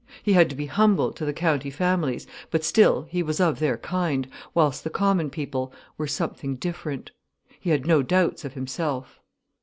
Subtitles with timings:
[0.23, 3.77] He had to be humble to the county families, but still, he was of their
[3.77, 7.11] kind, whilst the common people were something different.
[7.59, 9.19] He had no doubts of himself.